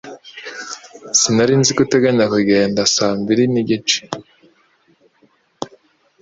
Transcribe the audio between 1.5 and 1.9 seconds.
nzi ko